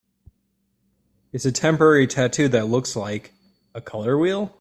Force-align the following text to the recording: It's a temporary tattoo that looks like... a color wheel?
It's 1.31 1.45
a 1.45 1.51
temporary 1.51 2.07
tattoo 2.07 2.47
that 2.49 2.65
looks 2.67 2.95
like... 2.95 3.33
a 3.75 3.81
color 3.81 4.17
wheel? 4.17 4.49